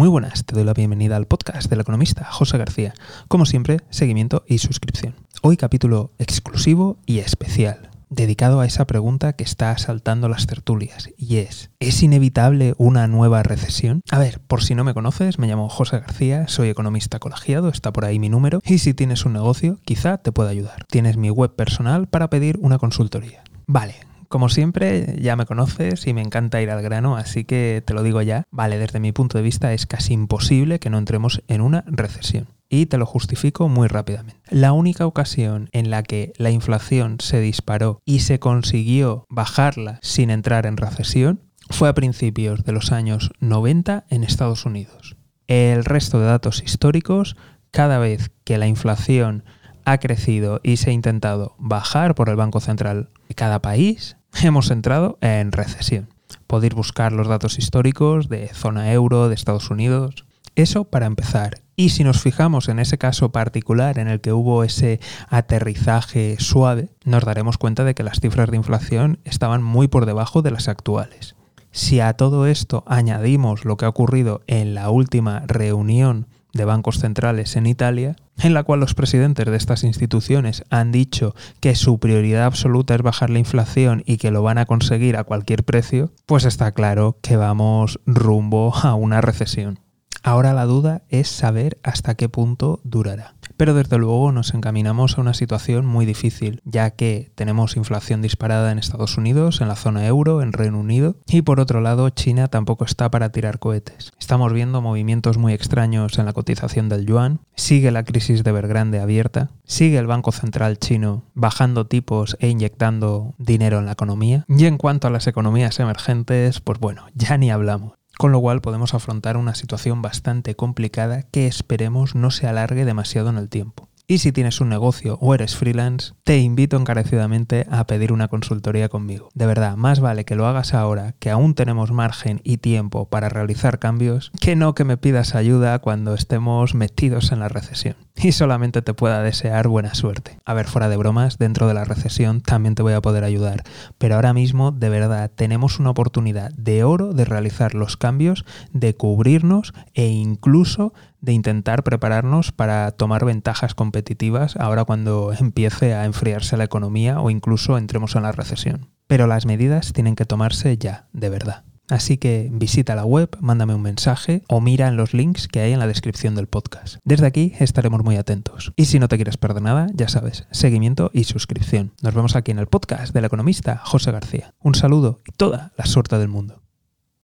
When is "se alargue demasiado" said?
122.30-123.30